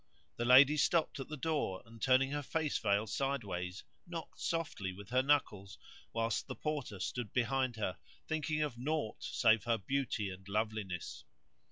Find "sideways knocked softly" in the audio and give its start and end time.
3.05-4.91